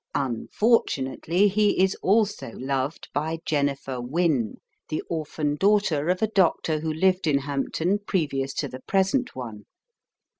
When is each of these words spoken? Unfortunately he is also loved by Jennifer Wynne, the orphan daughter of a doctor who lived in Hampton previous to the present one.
Unfortunately 0.15 1.47
he 1.47 1.79
is 1.79 1.93
also 2.01 2.53
loved 2.55 3.09
by 3.13 3.37
Jennifer 3.45 4.01
Wynne, 4.01 4.55
the 4.89 5.03
orphan 5.11 5.55
daughter 5.57 6.09
of 6.09 6.23
a 6.23 6.27
doctor 6.31 6.79
who 6.79 6.91
lived 6.91 7.27
in 7.27 7.37
Hampton 7.37 7.99
previous 7.99 8.55
to 8.55 8.67
the 8.67 8.79
present 8.87 9.35
one. 9.35 9.67